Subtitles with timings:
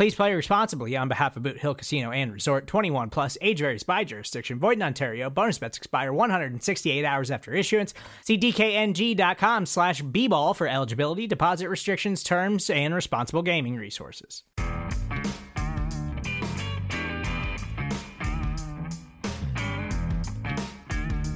[0.00, 3.82] Please play responsibly on behalf of Boot Hill Casino and Resort 21 plus age varies
[3.82, 4.58] by jurisdiction.
[4.58, 5.28] Void in Ontario.
[5.28, 7.92] Bonus bets expire 168 hours after issuance.
[8.24, 14.42] See DKNG.com slash B ball for eligibility, deposit restrictions, terms, and responsible gaming resources.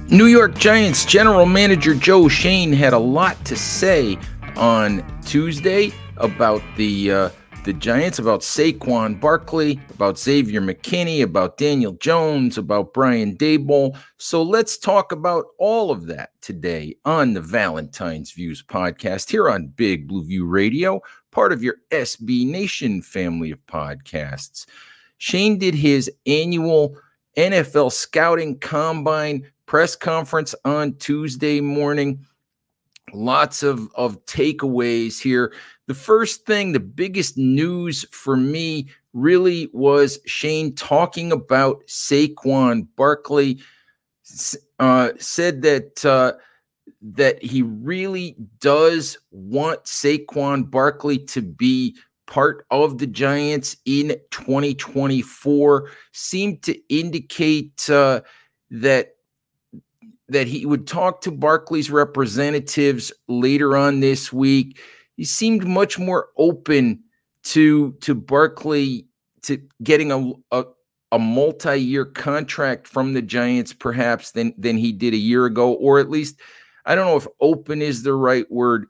[0.09, 4.17] New York Giants general manager Joe Schoen had a lot to say
[4.55, 7.29] on Tuesday about the uh,
[7.65, 13.97] the Giants, about Saquon Barkley, about Xavier McKinney, about Daniel Jones, about Brian Daboll.
[14.17, 19.67] So let's talk about all of that today on the Valentine's Views podcast here on
[19.67, 24.67] Big Blue View Radio, part of your SB Nation family of podcasts.
[25.17, 26.95] Schoen did his annual
[27.35, 32.23] NFL scouting combine press conference on Tuesday morning.
[33.11, 35.51] Lots of, of takeaways here.
[35.87, 43.59] The first thing, the biggest news for me really was Schoen talking about Saquon Barkley.
[44.79, 46.33] Uh, said that uh,
[47.01, 55.89] that he really does want Saquon Barkley to be part of the Giants in 2024.
[56.11, 58.21] Seemed to indicate uh,
[58.71, 59.15] that
[60.27, 64.79] that he would talk to Barkley's representatives later on this week.
[65.17, 67.01] He seemed much more open
[67.43, 69.07] to to Barkley
[69.43, 70.65] to getting a, a,
[71.11, 75.99] a multi-year contract from the Giants perhaps than than he did a year ago or
[75.99, 76.39] at least
[76.85, 78.87] I don't know if open is the right word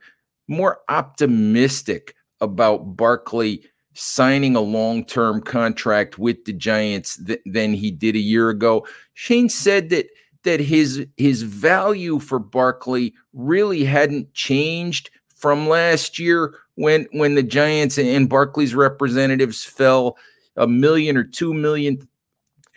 [0.47, 8.15] more optimistic about Barkley signing a long-term contract with the Giants th- than he did
[8.15, 8.85] a year ago.
[9.13, 10.07] Schoen said that
[10.43, 17.43] that his his value for Barkley really hadn't changed from last year when when the
[17.43, 20.17] Giants and Barkley's representatives fell
[20.57, 22.07] a million or two million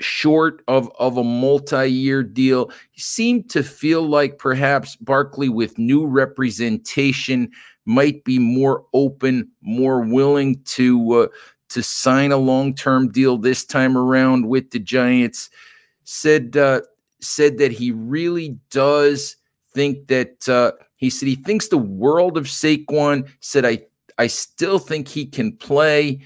[0.01, 2.71] short of of a multi-year deal.
[2.91, 7.51] He seemed to feel like perhaps Barkley with new representation
[7.85, 11.27] might be more open, more willing to uh,
[11.71, 15.51] to sign a long-term deal this time around with the Giants.
[16.05, 16.83] Said uh,
[17.21, 19.37] said that he really does
[19.75, 23.29] think that uh, he said he thinks the world of Saquon.
[23.41, 23.87] Said I
[24.19, 26.21] I still think he can play.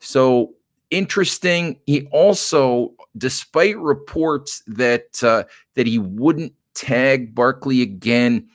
[0.00, 0.54] So
[0.90, 1.80] interesting.
[1.86, 5.44] He also, despite reports that uh,
[5.74, 8.48] that he wouldn't tag Barkley again,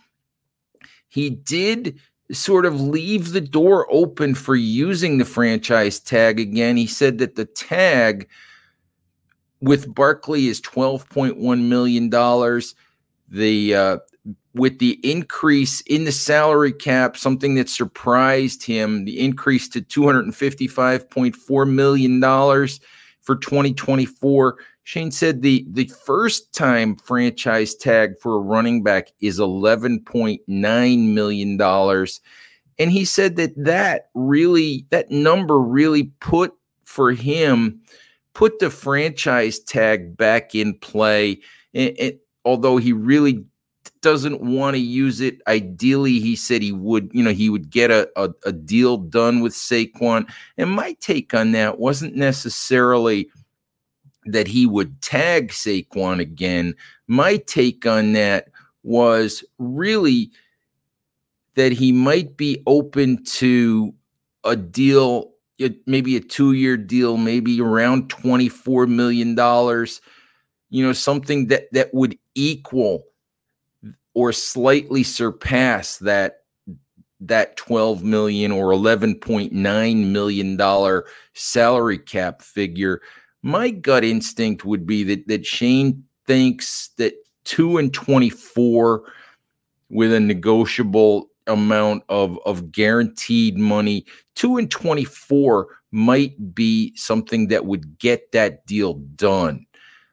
[1.09, 1.99] he did
[2.31, 6.77] sort of leave the door open for using the franchise tag again.
[6.77, 8.29] He said that the tag
[9.59, 12.09] with Barkley is $12.1 million.
[13.29, 13.97] The uh,
[14.53, 21.69] with the increase in the salary cap, something that surprised him, the increase to $255.4
[21.69, 22.21] million
[23.21, 24.57] for 2024.
[24.83, 31.61] Schoen said the, the first time franchise tag for a running back is $11.9 million.
[32.79, 36.53] And he said that that really, that number really put
[36.85, 37.81] for him–
[38.33, 41.39] put the franchise tag back in play.
[41.73, 43.45] It, it, although he really
[44.03, 45.41] doesn't want to use it.
[45.47, 49.39] Ideally, he said he would, you know, he would get a, a, a, deal done
[49.39, 50.29] with Saquon.
[50.57, 53.31] And my take on that wasn't necessarily
[54.25, 56.75] that he would tag Saquon again.
[57.07, 58.49] My take on that
[58.83, 60.29] was really
[61.55, 63.93] that he might be open to
[64.43, 65.33] a deal
[65.85, 69.29] maybe a two year deal, maybe around $24 million,
[70.69, 73.05] you know, something that, that would equal
[74.13, 76.39] or slightly surpass that
[77.19, 83.01] that 12 million or 11.9 million dollar salary cap figure
[83.41, 87.13] my gut instinct would be that that Schoen thinks that
[87.45, 89.03] 2 and 24
[89.89, 94.05] with a negotiable amount of of guaranteed money.
[94.35, 99.65] Two and twenty four might be something that would get that deal done.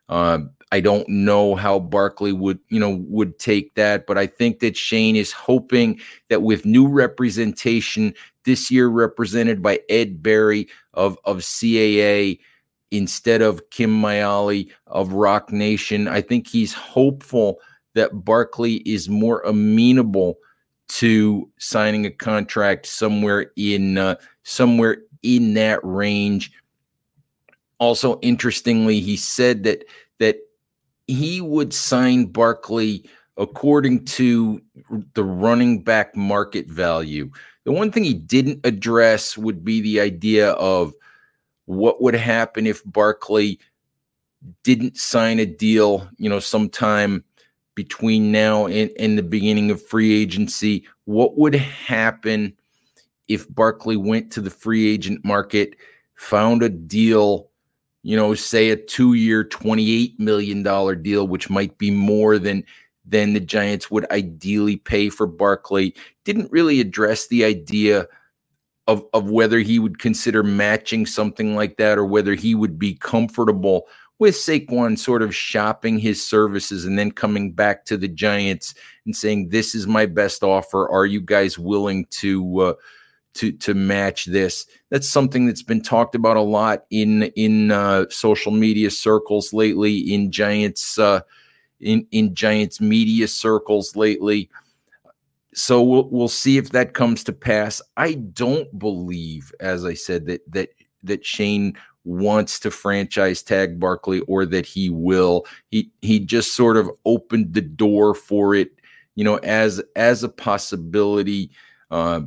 [0.08, 0.40] Uh,
[0.72, 4.76] I don't know how Barkley would, you know, would take that, but I think that
[4.76, 8.14] Schoen is hoping that with new representation
[8.44, 12.38] this year, represented by Ed Berien of of CAA
[12.92, 17.58] instead of Kim Miale of Roc Nation, I think he's hopeful
[17.94, 20.38] that Barkley is more amenable
[20.88, 26.52] to signing a contract somewhere in uh, somewhere in that range.
[27.78, 29.84] Also, interestingly, he said that
[30.18, 30.36] that
[31.12, 33.04] he would sign Barkley
[33.36, 34.60] according to
[35.14, 37.30] the running back market value.
[37.64, 40.94] The one thing he didn't address would be the idea of
[41.66, 43.60] what would happen if Barkley
[44.62, 47.24] didn't sign a deal, you know, sometime
[47.74, 50.84] between now and, and the beginning of free agency.
[51.04, 52.54] What would happen
[53.28, 55.76] if Barkley went to the free agent market,
[56.14, 57.49] found a deal
[58.02, 60.62] you know, say a two-year, $28 million
[61.02, 62.64] deal, which might be more than
[63.06, 65.94] than the Giants would ideally pay for Barkley.
[66.24, 68.06] Didn't really address the idea
[68.86, 72.94] of, of whether he would consider matching something like that or whether he would be
[72.94, 73.86] comfortable
[74.20, 78.74] with Saquon sort of shopping his services and then coming back to the Giants
[79.06, 80.88] and saying, This is my best offer.
[80.88, 82.74] Are you guys willing to uh,
[83.34, 84.66] to to match this.
[84.90, 89.98] That's something that's been talked about a lot in in uh, social media circles lately,
[89.98, 91.20] in Giants uh,
[91.80, 94.50] in in Giants media circles lately.
[95.54, 97.80] So we'll we'll see if that comes to pass.
[97.96, 100.70] I don't believe, as I said, that that
[101.02, 101.74] that Schoen
[102.04, 105.46] wants to franchise tag Barkley or that he will.
[105.70, 108.72] He he just sort of opened the door for it,
[109.14, 111.50] you know, as as a possibility.
[111.90, 112.22] Uh,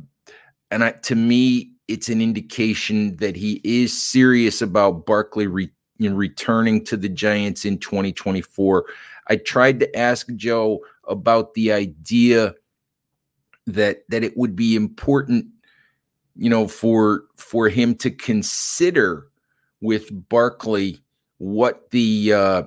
[0.73, 6.83] and I, to me, it's an indication that he is serious about Barkley re, returning
[6.85, 8.85] to the Giants in 2024.
[9.27, 12.55] I tried to ask Joe about the idea
[13.67, 15.45] that that it would be important,
[16.35, 19.27] you know, for for him to consider
[19.79, 20.99] with Barkley
[21.37, 22.63] what the uh,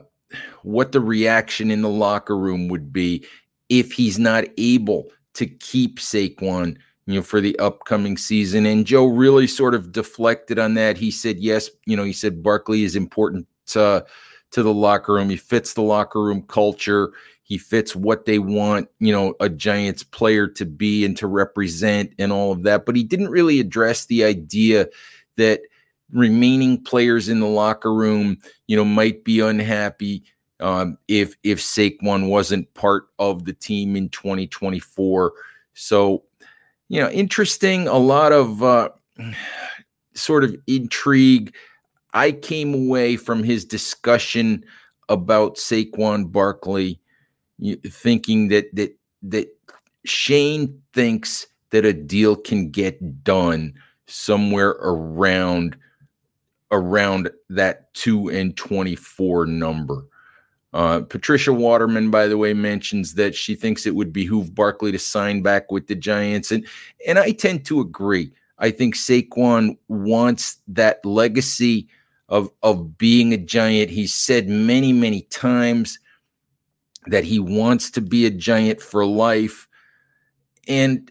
[0.62, 3.26] what the reaction in the locker room would be
[3.68, 8.66] if he's not able to keep Saquon you know, for the upcoming season.
[8.66, 10.96] And Joe really sort of deflected on that.
[10.96, 14.04] He said, yes, you know, he said Barkley is important to,
[14.50, 15.30] to the locker room.
[15.30, 17.12] He fits the locker room culture.
[17.44, 22.12] He fits what they want, you know, a Giants player to be and to represent
[22.18, 22.84] and all of that.
[22.84, 24.88] But he didn't really address the idea
[25.36, 25.60] that
[26.10, 30.24] remaining players in the locker room, you know, might be unhappy
[30.58, 35.32] um, if if Saquon wasn't part of the team in 2024.
[35.74, 36.24] So
[36.88, 38.90] you know, interesting, a lot of uh,
[40.14, 41.54] sort of intrigue.
[42.14, 44.64] I came away from his discussion
[45.08, 47.00] about Saquon Barkley
[47.86, 49.48] thinking that that that
[50.04, 53.74] Schoen thinks that a deal can get done
[54.06, 55.76] somewhere around
[56.70, 60.04] around that 2 and 24 number.
[60.76, 64.98] Uh, Patricia Waterman, by the way, mentions that she thinks it would behoove Barkley to
[64.98, 66.66] sign back with the Giants, and
[67.06, 68.30] and I tend to agree.
[68.58, 71.88] I think Saquon wants that legacy
[72.28, 73.88] of of being a Giant.
[73.88, 75.98] He's said many many times
[77.06, 79.66] that he wants to be a Giant for life,
[80.68, 81.10] and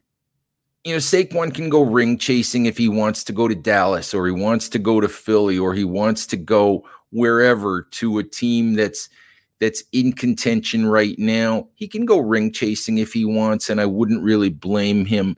[0.84, 4.27] you know Saquon can go ring chasing if he wants to go to Dallas or
[4.27, 8.75] he wants to go to Philly or he wants to go wherever to a team
[8.75, 9.10] that's
[9.59, 11.67] that's in contention right now.
[11.75, 15.38] He can go ring chasing if he wants, and I wouldn't really blame him.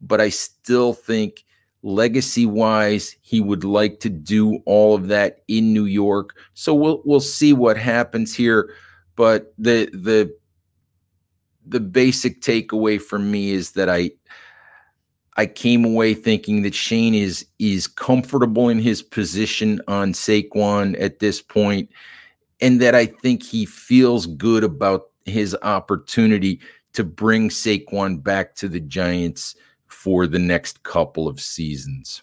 [0.00, 1.44] But I still think
[1.82, 6.36] legacy wise, he would like to do all of that in New York.
[6.54, 8.72] So we'll we'll see what happens here.
[9.16, 10.34] But the the
[11.66, 14.10] the basic takeaway for me is that I
[15.36, 21.18] I came away thinking that Schoen is is comfortable in his position on Saquon at
[21.18, 21.90] this point
[22.60, 26.60] and that I think he feels good about his opportunity
[26.94, 29.54] to bring Saquon back to the Giants
[29.86, 32.22] for the next couple of seasons.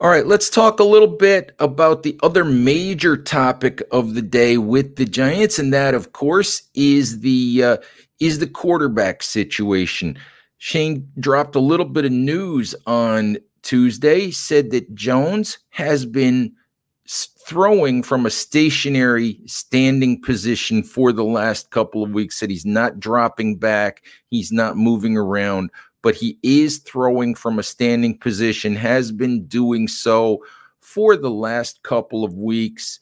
[0.00, 4.56] All right, let's talk a little bit about the other major topic of the day
[4.56, 7.76] with the Giants, and that, of course, is the uh,
[8.20, 10.16] is the quarterback situation.
[10.58, 16.52] Schoen dropped a little bit of news on Tuesday, said that Jones has been
[17.44, 22.36] throwing from a stationary standing position for the last couple of weeks.
[22.36, 25.70] Said he's not dropping back, he's not moving around
[26.02, 30.44] but he is throwing from a standing position, has been doing so
[30.80, 33.00] for the last couple of weeks,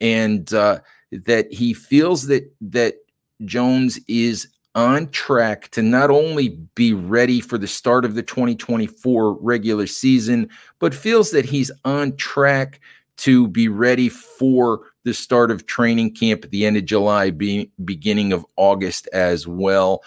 [0.00, 0.80] and uh,
[1.12, 2.96] that he feels that that
[3.44, 9.32] Jones is on track to not only be ready for the start of the 2024
[9.40, 12.78] regular season, but feels that he's on track
[13.16, 17.70] to be ready for the start of training camp at the end of July, be,
[17.84, 20.02] beginning of August as well,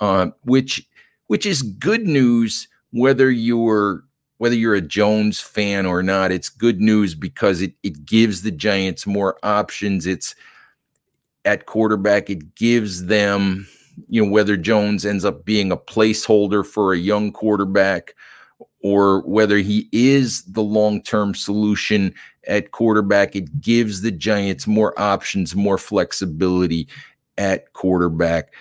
[0.00, 0.86] uh, which
[1.32, 4.04] which is good news whether you're
[4.36, 6.30] whether you're a Jones fan or not.
[6.30, 10.06] It's good news because it it gives the Giants more options.
[10.06, 10.34] It's
[11.46, 13.66] at quarterback, it gives them,
[14.10, 18.14] you know, whether Jones ends up being a placeholder for a young quarterback
[18.82, 22.14] or whether he is the long-term solution
[22.46, 26.88] at quarterback, it gives the Giants more options, more flexibility
[27.38, 28.52] at quarterback.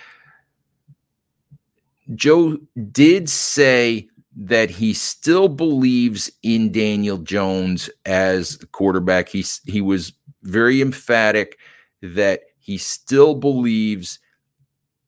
[2.16, 2.58] Joe
[2.92, 9.30] did say that he still believes in Daniel Jones as the quarterback.
[9.30, 10.14] He, he was
[10.44, 11.58] very emphatic
[12.02, 14.20] that he still believes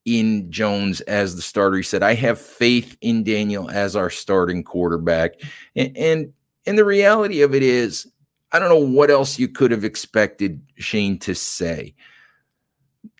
[0.05, 1.77] in Jones as the starter.
[1.77, 5.41] He said, I have faith in Daniel as our starting quarterback.
[5.75, 6.33] And, and,
[6.65, 8.07] and the reality of it is,
[8.51, 11.95] I don't know what else you could have expected Schoen to say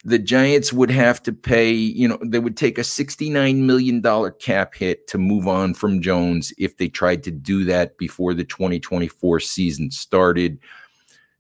[0.06, 4.02] the Giants would have to pay, you know, they would take a $69 million
[4.40, 8.44] cap hit to move on from Jones if they tried to do that before the
[8.44, 10.60] 2024 season started.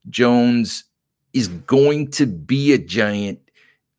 [0.10, 0.86] Jones
[1.34, 3.40] is going to be a Giant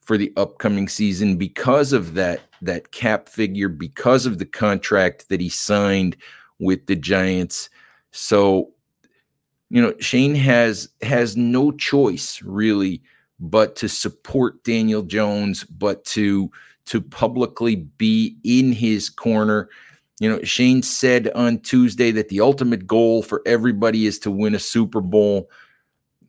[0.01, 5.41] for the upcoming season because of that that cap figure because of the contract that
[5.41, 6.17] he signed
[6.59, 7.69] with the Giants.
[8.13, 8.71] So,
[9.71, 13.03] you know, Schoen has has no choice really
[13.41, 16.51] but to support Daniel Jones, but to
[16.87, 19.69] to publicly be in his corner.
[20.21, 24.55] You know, Schoen said on Tuesday that the ultimate goal for everybody is to win
[24.55, 25.51] a Super Bowl.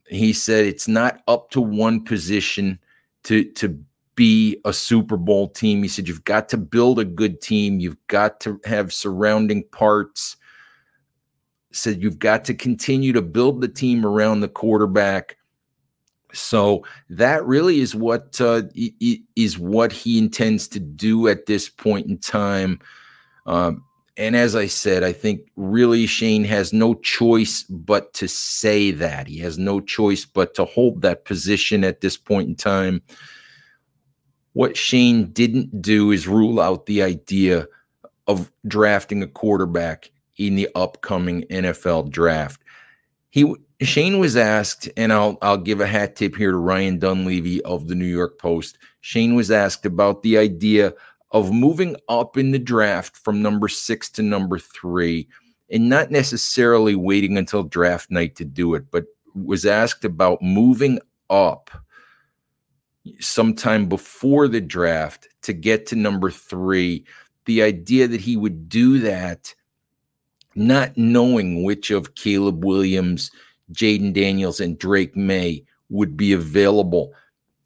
[0.08, 2.78] He said it's not up to one position
[3.24, 3.78] to to
[4.14, 5.82] be a Super Bowl team.
[5.82, 7.80] He said you've got to build a good team.
[7.80, 10.36] You've got to have surrounding parts.
[11.70, 15.36] Said you've got to continue to build the team around the quarterback
[16.36, 18.62] so that really is what uh,
[19.36, 22.80] is what he intends to do at this point in time.
[23.46, 23.82] Um,
[24.16, 29.26] and as I said, I think really Schoen has no choice but to say that.
[29.26, 33.02] He has no choice but to hold that position at this point in time.
[34.54, 37.66] What Schoen didn't do is rule out the idea
[38.26, 42.62] of drafting a quarterback in the upcoming NFL draft.
[43.36, 47.60] He Schoen was asked, and I'll I'll give a hat tip here to Ryan Dunleavy
[47.64, 48.78] of the New York Post.
[49.02, 50.94] Schoen was asked about the idea
[51.32, 55.28] of moving up in the draft from number six to number three,
[55.70, 60.98] and not necessarily waiting until draft night to do it, but was asked about moving
[61.28, 61.70] up
[63.20, 67.04] sometime before the draft to get to number three.
[67.44, 69.54] The idea that he would do that,
[70.56, 73.30] not knowing which of Caleb Williams
[73.72, 77.12] Jayden Daniels and Drake Maye would be available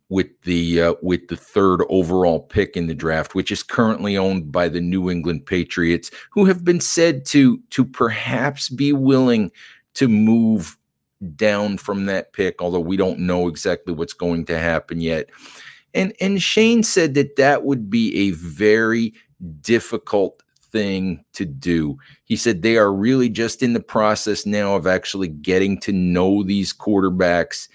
[0.08, 4.50] with the uh, with the third overall pick in the draft, which is currently owned
[4.50, 9.50] by the New England Patriots, who have been said to to perhaps be willing
[9.94, 10.76] to move
[11.36, 15.30] down from that pick, although we don't know exactly what's going to happen yet.
[15.94, 19.14] And and Schoen said that that would be a very
[19.60, 21.98] difficult thing to do.
[22.24, 26.42] He said they are really just in the process now of actually getting to know
[26.42, 27.68] these quarterbacks.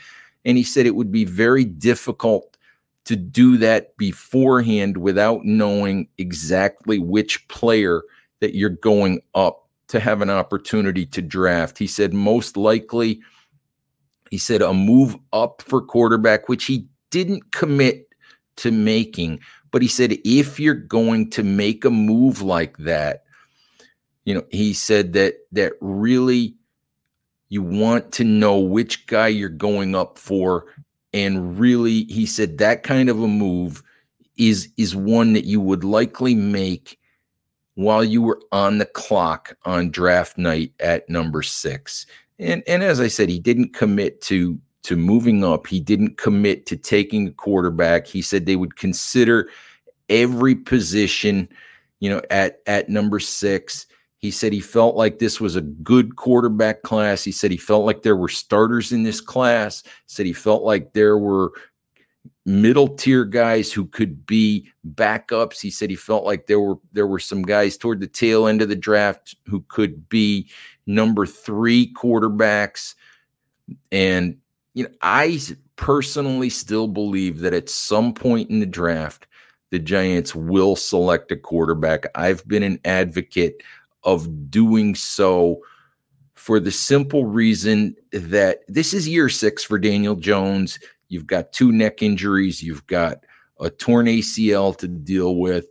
[0.43, 2.55] And he said it would be very difficult
[3.05, 8.01] to do that beforehand without knowing exactly which player
[8.41, 11.77] that you're going up to have an opportunity to draft.
[11.77, 13.21] He said most likely,
[14.31, 18.07] he said a move up for quarterback, which he didn't commit
[18.57, 19.39] to making.
[19.75, 23.25] But he said if you're going to make a move like that,
[24.23, 26.55] you know, he said that that really
[27.49, 30.67] you want to know which guy you're going up for.
[31.11, 33.83] And really he said that kind of a move
[34.37, 36.97] is is one that you would likely make
[37.73, 42.05] while you were on the clock on draft night at number 6
[42.39, 46.65] and and as i said he didn't commit to to moving up he didn't commit
[46.65, 49.49] to taking a quarterback he said they would consider
[50.09, 51.49] every position
[51.99, 53.87] you know at at number 6
[54.25, 57.23] he said he felt like this was a good quarterback class.
[57.23, 59.83] He said he felt like there were starters in this class.
[60.07, 61.51] Said he felt like there were
[62.43, 65.61] middle tier guys who could be backups.
[65.61, 68.63] He said he felt like there were there were some guys toward the tail end
[68.63, 70.49] of the draft who could be
[70.87, 72.95] number 3 quarterbacks
[73.91, 74.37] and
[74.75, 75.39] you know I
[75.77, 79.25] personally still believe that at some point in the draft
[79.71, 82.05] the Giants will select a quarterback.
[82.15, 83.63] I've been an advocate
[84.03, 85.61] of doing so
[86.35, 90.77] for the simple reason that this is year six for Daniel Jones.
[91.09, 93.25] You've got two neck injuries, you've got
[93.59, 95.65] a torn ACL to deal with.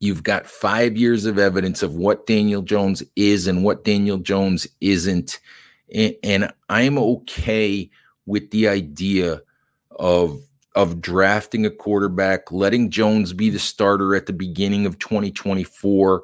[0.00, 4.68] You've got five years of evidence of what Daniel Jones is and what Daniel Jones
[4.80, 5.40] isn't.
[5.94, 7.90] And, I'm okay
[8.26, 9.42] with the idea
[9.98, 10.40] of
[10.74, 16.22] of drafting a quarterback, letting Jones be the starter at the beginning of 2024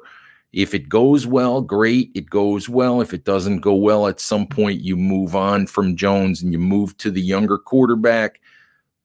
[0.55, 2.11] if it goes well, great.
[2.15, 3.01] It goes well.
[3.01, 6.59] If it doesn't go well, at some point you move on from Jones and you
[6.59, 8.39] move to the younger quarterback.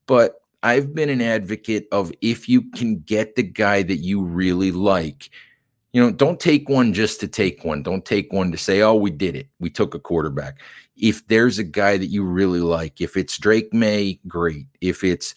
[0.06, 4.70] But I've been an advocate of if you can get the guy that you really
[4.70, 5.30] like,
[5.92, 7.82] you know, don't take one just to take one.
[7.82, 9.48] Don't take one to say, oh, we did it.
[9.58, 10.60] We took a quarterback.
[10.96, 14.66] If there's a guy that you really like, if it's Drake Maye, great.
[14.80, 15.34] If it's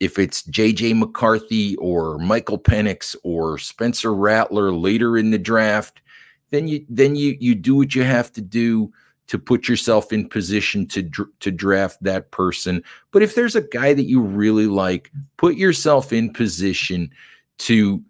[0.00, 6.02] if it's JJ McCarthy or Michael Penix or Spencer Rattler later in the draft,
[6.50, 8.92] then you then you you do what you have to do
[9.26, 12.84] to put yourself in position to to draft that person.
[13.10, 17.10] But if there's a guy that you really like, put yourself in position
[17.58, 18.04] to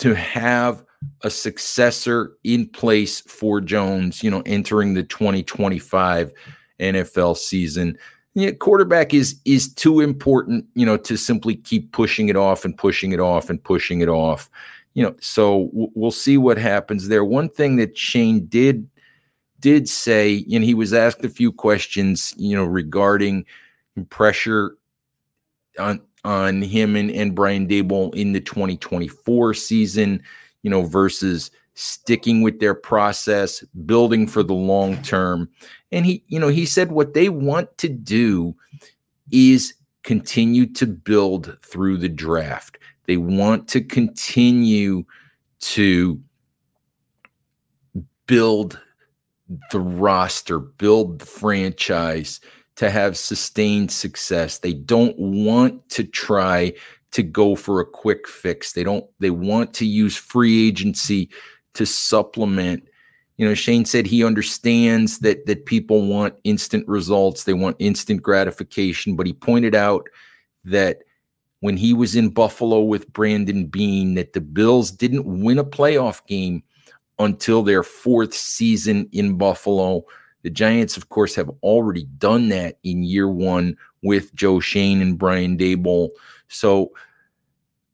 [0.00, 0.84] to have
[1.22, 6.32] a successor in place for Jones, you know, entering the 2025
[6.78, 7.96] NFL season
[8.34, 12.76] yeah, quarterback is is too important, you know, to simply keep pushing it off and
[12.76, 14.48] pushing it off and pushing it off.
[14.94, 17.24] You know, so w- we'll see what happens there.
[17.24, 18.88] One thing that Schoen did
[19.58, 23.44] did say, and he was asked a few questions, you know, regarding
[24.10, 24.76] pressure
[25.78, 30.22] on on him and, and Brian Daboll in the 2024 season,
[30.62, 35.48] you know, versus sticking with their process, building for the long term.
[35.92, 38.54] And he, you know, he said what they want to do
[39.32, 42.78] is continue to build through the draft.
[43.06, 45.04] They want to continue
[45.60, 46.20] to
[48.26, 48.78] build
[49.70, 52.40] the roster, build the franchise
[52.80, 54.60] to have sustained success.
[54.60, 56.72] They don't want to try
[57.10, 58.72] to go for a quick fix.
[58.72, 61.28] They don't they want to use free agency
[61.74, 62.88] to supplement
[63.36, 68.22] you know Schoen said he understands that that people want instant results they want instant
[68.22, 70.08] gratification but he pointed out
[70.64, 71.02] that
[71.60, 76.26] when he was in Buffalo with Brandon Beane that the Bills didn't win a playoff
[76.26, 76.62] game
[77.18, 80.04] until their fourth season in Buffalo
[80.42, 85.18] the Giants of course have already done that in year 1 with Joe Schoen and
[85.18, 86.10] Brian Daboll.
[86.48, 86.92] so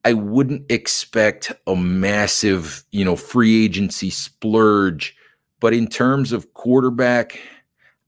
[0.06, 5.16] I wouldn't expect a massive, you know, free agency splurge.
[5.58, 7.40] But in terms of quarterback,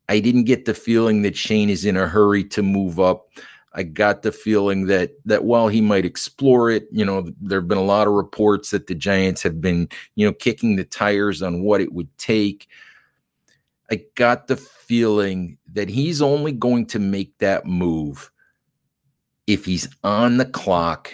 [0.08, 3.26] I didn't get the feeling that Schoen is in a hurry to move up.
[3.72, 7.68] I got the feeling that that while he might explore it, you know, there have
[7.68, 11.42] been a lot of reports that the Giants have been, you know, kicking the tires
[11.42, 12.68] on what it would take.
[13.90, 18.30] I got the feeling that he's only going to make that move
[19.46, 21.12] if he's on the clock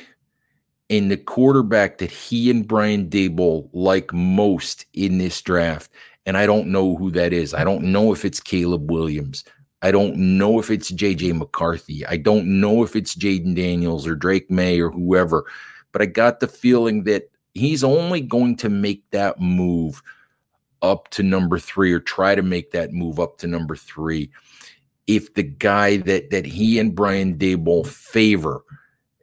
[0.90, 5.90] and the quarterback that he and Brian Daboll like most in this draft.
[6.26, 7.54] And I don't know who that is.
[7.54, 9.44] I don't know if it's Caleb Williams.
[9.82, 12.04] I don't know if it's JJ McCarthy.
[12.06, 15.44] I don't know if it's Jayden Daniels or Drake Maye or whoever.
[15.92, 20.02] But I got the feeling that he's only going to make that move
[20.84, 24.30] up to number three or try to make that move up to number three
[25.06, 28.64] if the guy that that he and Brian Daboll favor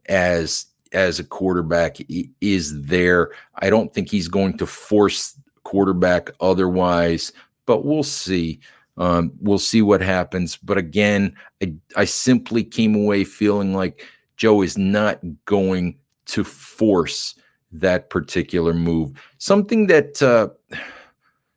[0.08, 1.98] as as a quarterback
[2.42, 3.32] is there.
[3.56, 7.32] I don't think he's going to force quarterback otherwise,
[7.66, 8.60] but we'll see.
[8.98, 10.58] Um, we'll see what happens.
[10.58, 17.36] But again, I, I simply came away feeling like Joe is not going to force
[17.72, 19.14] that particular move.
[19.38, 20.50] Something that uh,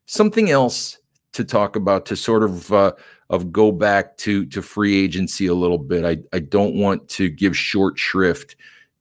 [0.07, 0.99] something else
[1.33, 2.93] to talk about to sort of uh,
[3.31, 6.05] of go back to to free agency a little bit.
[6.05, 8.57] I I don't want to give short shrift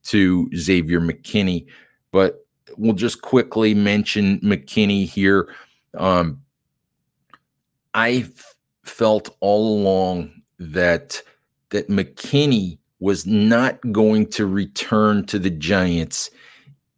[0.06, 1.66] to Xavier McKinney,
[2.12, 2.46] but
[2.78, 5.54] we'll just quickly mention McKinney here.
[5.98, 6.42] Um,
[7.94, 8.26] I
[8.84, 11.22] felt all along that
[11.70, 16.32] that McKinney was not going to return to the Giants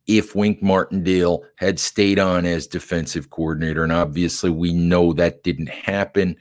[0.08, 3.84] if Wink Martindale had stayed on as defensive coordinator.
[3.84, 6.36] And obviously, we know that didn't happen.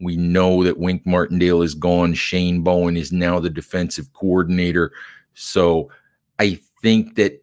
[0.00, 2.14] We know that Wink Martindale is gone.
[2.14, 4.92] Shane Bowen is now the defensive coordinator.
[5.34, 5.90] So
[6.38, 7.40] I think that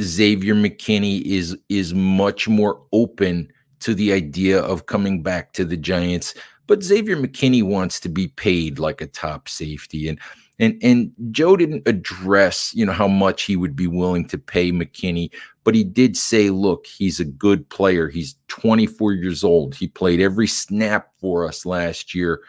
[0.00, 5.76] Xavier McKinney is is much more open to the idea of coming back to the
[5.76, 6.34] Giants.
[6.66, 10.08] But Xavier McKinney wants to be paid like a top safety.
[10.08, 10.20] And
[10.58, 14.72] and and Joe didn't address, you know, how much he would be willing to pay
[14.72, 15.30] McKinney,
[15.64, 18.08] but he did say, look, he's a good player.
[18.08, 19.74] He's 24 years old.
[19.74, 22.40] He played every snap for us last year.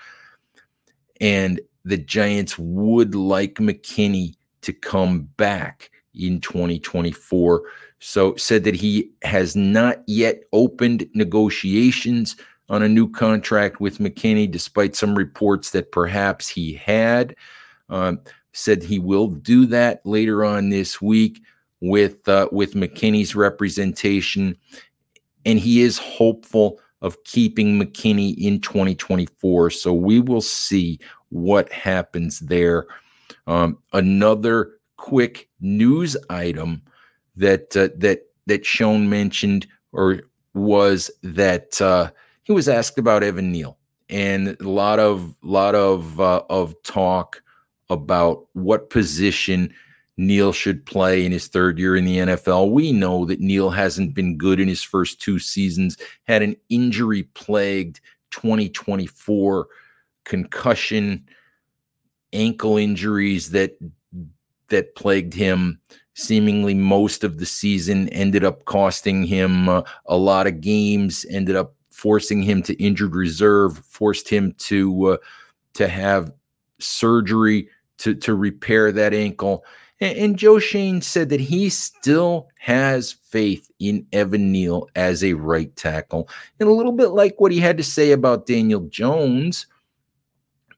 [1.22, 7.64] And the Giants would like McKinney to come back in 2024.
[8.00, 12.36] So said that he has not yet opened negotiations
[12.70, 17.36] on a new contract with McKinney, despite some reports that perhaps he had.
[17.90, 18.20] Um,
[18.54, 21.42] said he will do that later on this week
[21.82, 24.58] with uh, with McKinney's representation,
[25.46, 29.70] and he is hopeful of keeping McKinney in 2024.
[29.70, 31.00] So we will see
[31.30, 32.88] what happens there.
[33.48, 36.82] Um, another quick news item
[37.36, 40.22] that uh, that that Schoen mentioned or
[40.54, 42.12] was that uh,
[42.44, 43.78] he was asked about Evan Neal
[44.10, 47.42] and a lot of lot of uh, of talk
[47.90, 49.74] about what position
[50.18, 52.72] Neal should play in his third year in the NFL.
[52.72, 57.24] We know that Neal hasn't been good in his first two seasons, had an injury
[57.24, 59.68] plagued 2024
[60.26, 61.26] concussion,
[62.34, 63.78] ankle injuries that
[64.68, 65.80] that plagued him
[66.14, 71.56] seemingly most of the season ended up costing him uh, a lot of games ended
[71.56, 75.18] up forcing him to injured reserve forced him to uh,
[75.74, 76.32] to have
[76.78, 77.68] surgery
[78.00, 79.64] to to repair that ankle.
[80.02, 85.34] And, and Joe Schoen said that he still has faith in Evan Neal as a
[85.34, 86.30] right tackle.
[86.60, 89.68] And a little bit like what he had to say about Daniel Jones,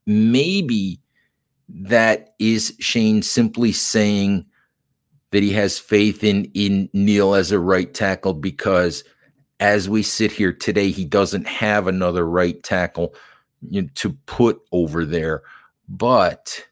[0.06, 1.00] maybe
[1.70, 4.46] that is Schoen simply saying
[5.32, 9.04] that he has faith in in Neal as a right tackle because
[9.62, 13.14] as we sit here today, he doesn't have another right tackle
[13.94, 15.44] to put over there.
[15.88, 16.66] But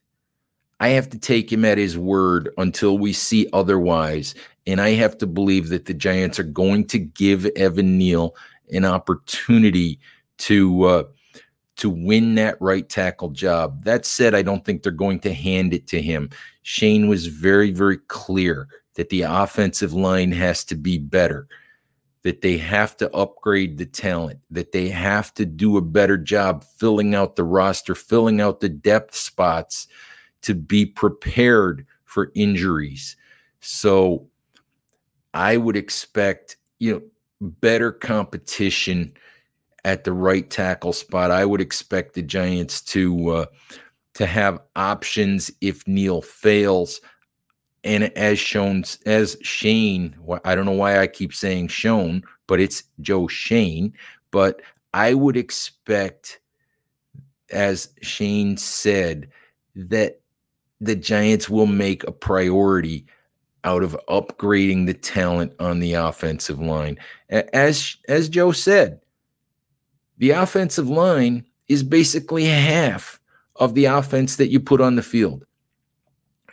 [0.80, 4.34] I have to take him at his word until we see otherwise.
[4.65, 8.36] And I have to believe that the Giants are going to give Evan Neal
[8.72, 10.00] an opportunity
[10.39, 11.04] to uh,
[11.78, 13.84] to win that right tackle job.
[13.86, 16.30] That said, I don't think they're going to hand it to him.
[16.62, 21.48] Schoen was very, very clear that the offensive line has to be better,
[22.24, 26.65] that they have to upgrade the talent, that they have to do a better job
[26.65, 29.88] filling out the roster, filling out the depth spots
[30.41, 33.15] to be prepared for injuries.
[33.62, 34.28] So
[35.34, 37.02] I would expect, you know,
[37.41, 39.13] better competition
[39.86, 41.32] at the right tackle spot.
[41.32, 43.45] I would expect the Giants to uh,
[44.15, 46.99] to have options if Neal fails.
[47.86, 52.84] And as shown, as Schoen, I don't know why I keep saying shown, but it's
[52.99, 53.93] Joe Schoen.
[54.32, 54.62] But
[54.93, 56.41] I would expect,
[57.52, 59.30] as Schoen said,
[59.75, 60.18] that
[60.82, 63.06] the Giants will make a priority
[63.63, 66.98] out of upgrading the talent on the offensive line.
[67.30, 69.02] As as Joe said,
[70.18, 73.20] the offensive line is basically half
[73.58, 75.46] of the offense that you put on the field.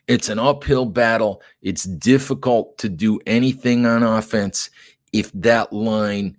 [0.08, 1.42] It's an uphill battle.
[1.62, 4.70] It's difficult to do anything on offense
[5.12, 6.36] if that line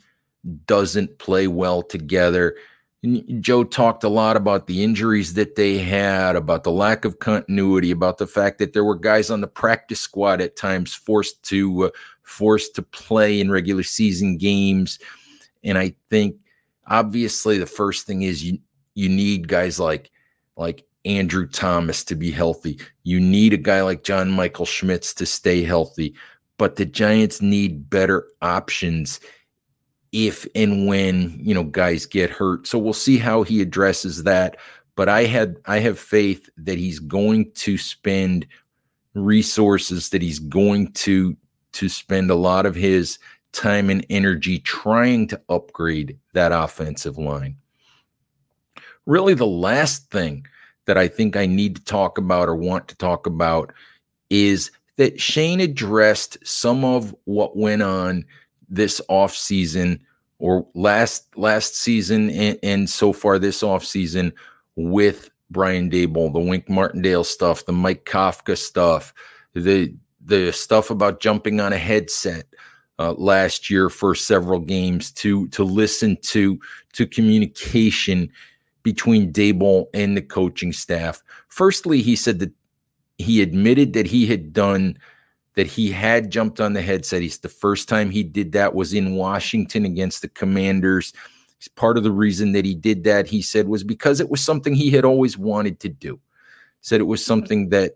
[0.65, 2.56] doesn't play well together.
[3.39, 7.91] Joe talked a lot about the injuries that they had, about the lack of continuity,
[7.91, 11.86] about the fact that there were guys on the practice squad at times forced to
[11.86, 11.89] uh,
[12.23, 14.97] forced to play in regular season games.
[15.63, 16.38] And I think
[16.88, 18.57] obviously the first thing is you
[18.95, 20.10] you need guys like
[20.55, 22.79] like Andrew Thomas to be healthy.
[23.03, 26.15] You need a guy like John Michael Schmitz to stay healthy.
[26.57, 29.19] But the Giants need better options
[30.12, 32.67] if and when you know guys get hurt.
[32.67, 34.58] So we'll see how he addresses that.
[34.96, 38.48] But I had I have faith that he's going to spend
[39.13, 41.36] resources that he's going to
[41.74, 43.20] to spend a lot of his
[43.52, 47.58] time and energy trying to upgrade that offensive line.
[49.06, 50.46] Really, the last thing
[50.86, 53.74] that I think I need to talk about or want to talk about
[54.30, 58.26] is that Schoen addressed some of what went on
[58.69, 59.99] this offseason
[60.39, 64.32] or last last season and, and so far this offseason
[64.75, 69.13] with Brian Daboll, the Wink Martindale stuff, the Mike Kafka stuff,
[69.53, 69.93] the
[70.25, 72.45] the stuff about jumping on a headset
[72.99, 76.60] uh, last year for several games to to listen to
[76.93, 78.30] to communication
[78.84, 81.23] between Daboll and the coaching staff.
[81.49, 82.51] Firstly, he said that
[83.17, 84.97] he admitted that he had done
[85.58, 87.24] that he had jumped on the headset.
[87.24, 91.13] He's the first time he did that was in Washington against the Commanders.
[91.76, 94.76] Part of the reason that he did that, he said, was because it was something
[94.76, 96.20] he had always wanted to do.
[96.82, 97.96] Said it was something that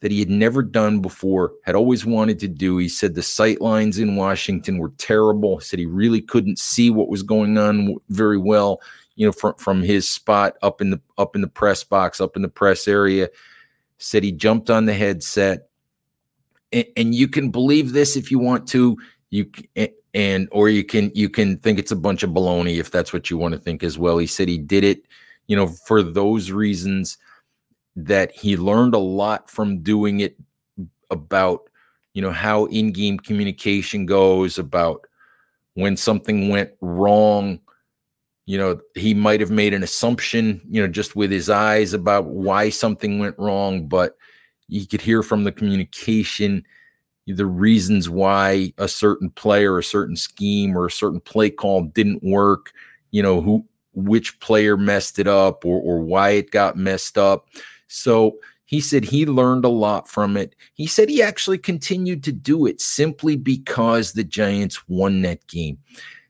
[0.00, 2.76] that he had never done before, had always wanted to do.
[2.76, 5.60] He said the sight lines in Washington were terrible.
[5.60, 8.80] Said he really couldn't see what was going on very well,
[9.14, 12.34] you know, from from his spot up in the up in the press box, up
[12.34, 13.28] in the press area.
[13.98, 15.68] Said he jumped on the headset,
[16.72, 18.96] and, you can believe this if you want to.
[19.30, 19.50] You
[20.14, 23.30] and or you can you can think it's a bunch of baloney if that's what
[23.30, 24.18] you want to think as well.
[24.18, 25.02] He said he did it,
[25.46, 27.18] you know, for those reasons
[27.96, 30.36] that he learned a lot from doing it
[31.10, 31.68] about
[32.14, 35.06] you know how in-game communication goes about
[35.74, 37.60] when something went wrong
[38.46, 42.26] you know he might have made an assumption you know just with his eyes about
[42.26, 44.16] why something went wrong but
[44.68, 46.64] you could hear from the communication
[47.26, 52.22] the reasons why a certain player a certain scheme or a certain play call didn't
[52.22, 52.72] work
[53.10, 57.48] you know who which player messed it up or, or why it got messed up
[57.88, 60.56] so he said he learned a lot from it.
[60.74, 65.78] He said he actually continued to do it simply because the Giants won that game.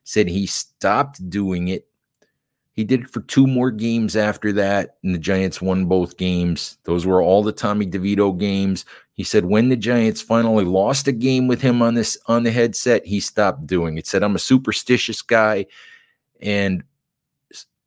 [0.05, 1.89] Said he stopped doing it.
[2.77, 6.77] He did it for two more games after that, and the Giants won both games.
[6.85, 8.85] Those were all the Tommy DeVito games.
[9.15, 12.51] He said when the Giants finally lost a game with him on this on the
[12.51, 14.07] headset, he stopped doing it.
[14.07, 15.67] Said I'm a superstitious guy,
[16.43, 16.85] and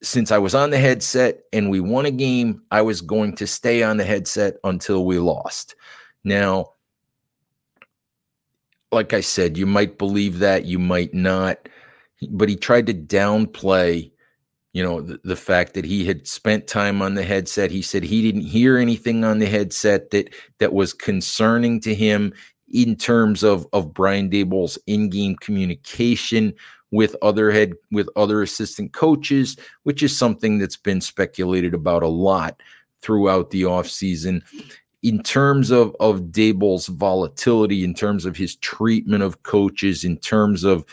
[0.02, 3.48] since I was on the headset and we won a game, I was going to
[3.48, 5.76] stay on the headset until we lost.
[6.24, 6.72] Now,
[8.92, 11.70] like I said, you might believe that, you might not,
[12.30, 14.12] but he tried to downplay,
[14.74, 17.72] you know, the, the fact that he had spent time on the headset.
[17.72, 22.34] He said he didn't hear anything on the headset that that was concerning to him
[22.72, 26.54] in terms of of Brian Daboll's in-game communication
[26.92, 32.08] with other head with other assistant coaches, which is something that's been speculated about a
[32.08, 32.62] lot
[33.02, 34.44] throughout the offseason.
[35.02, 40.64] In terms of of Daboll's volatility, in terms of his treatment of coaches, in terms
[40.64, 40.86] of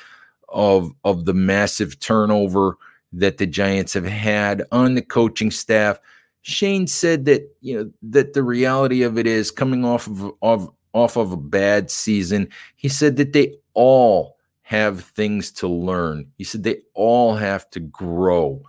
[0.48, 2.78] of of the massive turnover
[3.12, 5.98] that the Giants have had on the coaching staff,
[6.42, 10.70] Schoen said that you know that the reality of it is coming off of, of
[10.92, 12.48] off of a bad season.
[12.76, 16.26] He said that they all have things to learn.
[16.38, 18.62] He said they all have to grow.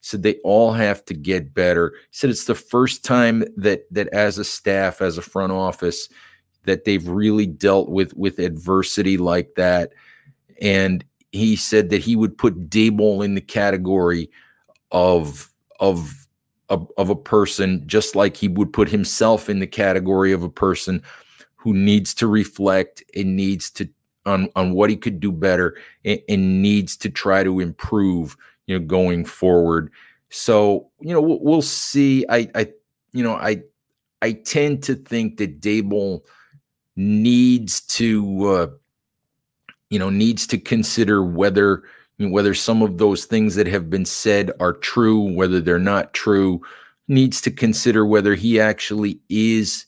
[0.00, 1.94] He said they all have to get better.
[2.10, 6.08] He said it's the first time that that as a staff, as a front office,
[6.64, 9.92] that they've really dealt with with adversity like that.
[10.60, 11.04] And
[11.34, 14.30] he said that he would put Daboll in the category
[14.92, 16.26] of of
[16.70, 20.48] of, of a person, just like he would put himself in the category of a
[20.48, 21.02] person
[21.56, 23.88] who needs to reflect and needs to
[24.26, 28.78] on on what he could do better and, and needs to try to improve you
[28.78, 29.90] know going forward.
[30.30, 32.24] So you know we'll, we'll see.
[32.28, 32.72] I i
[33.12, 33.60] you know i
[34.22, 36.22] i tend to think that Daboll
[36.96, 38.66] needs to uh
[39.94, 41.84] you know needs to consider whether
[42.18, 46.60] whether some of those things that have been said are true whether they're not true
[47.08, 49.86] needs to consider whether he actually is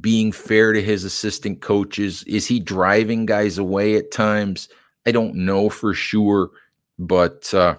[0.00, 2.22] being fair to his assistant coaches?
[2.24, 4.68] Is he driving guys away at times?
[5.06, 6.50] I don't know for sure,
[6.98, 7.76] but uh,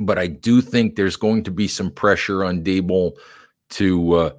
[0.00, 3.12] but I do think there's going to be some pressure on Daboll
[3.70, 4.30] to uh,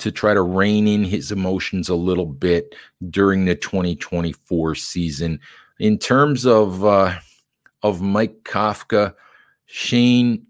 [0.00, 2.74] to try to rein in his emotions a little bit
[3.10, 5.40] during the 2024 season.
[5.78, 7.14] In terms of uh,
[7.82, 9.14] of Mike Kafka,
[9.66, 10.46] Schoen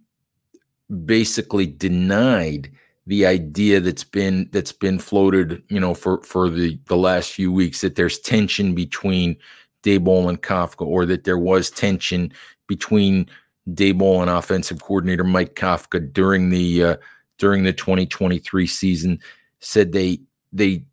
[1.04, 2.70] basically denied
[3.06, 7.52] the idea that's been that's been floated, you know, for for the the last few
[7.52, 9.36] weeks that there's tension between
[9.82, 12.32] Daboll and Kafka, or that there was tension
[12.66, 13.26] between
[13.68, 16.96] Daboll and offensive coordinator Mike Kafka during the uh,
[17.38, 19.18] during the 2023 season.
[19.60, 20.20] Said they
[20.52, 20.84] they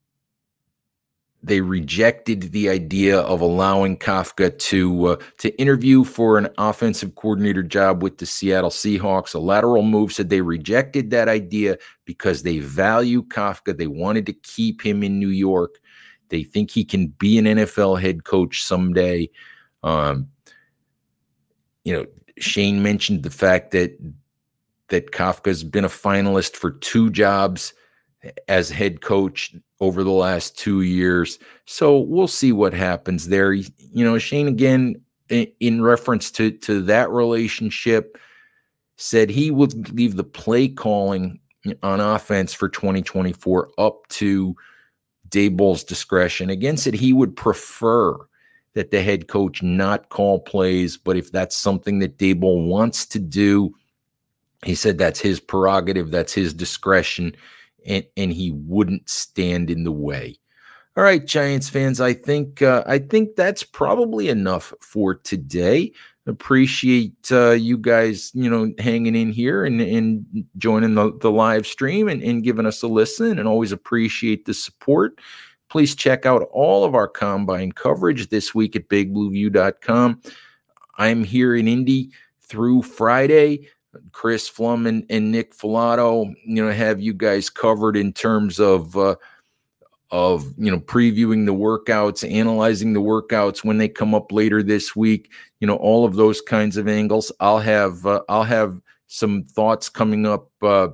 [1.43, 7.63] they rejected the idea of allowing Kafka to uh, to interview for an offensive coordinator
[7.63, 9.33] job with the Seattle Seahawks.
[9.33, 13.77] A lateral move said they rejected that idea because they value Kafka.
[13.77, 15.75] They wanted to keep him in New York.
[16.29, 19.29] They think he can be an NFL head coach someday.
[19.83, 20.27] Um,
[21.83, 22.05] you know,
[22.39, 23.97] Schoen mentioned the fact that
[24.89, 27.73] that Kafka's been a finalist for two jobs
[28.47, 31.39] as head coach over the last two years.
[31.65, 33.53] So we'll see what happens there.
[33.53, 38.17] You know, Schoen again in reference to to that relationship
[38.95, 41.39] said he would leave the play calling
[41.83, 44.55] on offense for 2024 up to
[45.29, 46.49] Daboll's discretion.
[46.49, 48.15] Again, said he would prefer
[48.73, 53.19] that the head coach not call plays, but if that's something that Daboll wants to
[53.19, 53.73] do,
[54.63, 57.35] he said that's his prerogative, that's his discretion
[57.87, 60.37] and and he wouldn't stand in the way.
[60.95, 65.91] All right, Giants fans, I think uh, I think that's probably enough for today.
[66.25, 70.25] Appreciate uh, you guys, you know, hanging in here and, and
[70.57, 74.53] joining the, the live stream and, and giving us a listen, and always appreciate the
[74.53, 75.19] support.
[75.69, 80.21] Please check out all of our combine coverage this week at bigblueview.com.
[80.97, 83.69] I'm here in Indy through Friday.
[84.11, 88.97] Chris Pflum and, and Nick Falato, you know, have you guys covered in terms of
[88.97, 89.15] uh,
[90.11, 94.95] of you know previewing the workouts, analyzing the workouts when they come up later this
[94.95, 95.31] week.
[95.59, 97.31] You know, all of those kinds of angles.
[97.39, 100.49] I'll have uh, I'll have some thoughts coming up.
[100.61, 100.89] Uh,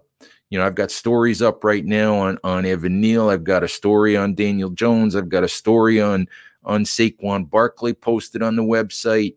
[0.49, 3.29] you know, I've got stories up right now on on Evan Neal.
[3.29, 5.15] I've got a story on Daniel Jones.
[5.15, 6.27] I've got a story on
[6.63, 9.35] on Saquon Barkley posted on the website.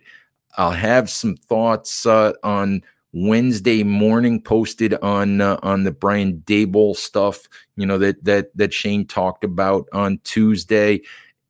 [0.56, 6.96] I'll have some thoughts uh, on Wednesday morning posted on uh, on the Brian Daboll
[6.96, 11.00] stuff, you know that that that Schoen talked about on Tuesday,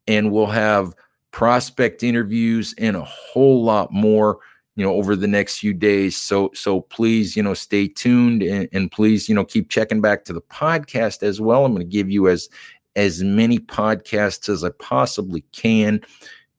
[0.06, 0.94] and we'll have
[1.32, 4.38] prospect interviews and a whole lot more,
[4.74, 6.16] you know, over the next few days.
[6.16, 10.24] So so please, you know, stay tuned and, and please, you know, keep checking back
[10.24, 11.64] to the podcast as well.
[11.64, 12.48] I'm going to give you as
[12.94, 16.00] as many podcasts as I possibly can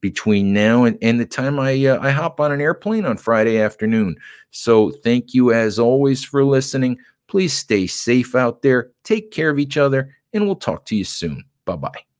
[0.01, 3.59] between now and, and the time I uh, I hop on an airplane on Friday
[3.59, 4.15] afternoon.
[4.51, 6.97] So thank you as always for listening.
[7.27, 8.91] Please stay safe out there.
[9.03, 11.43] Take care of each other, and we'll talk to you soon.
[11.65, 12.16] Bye bye.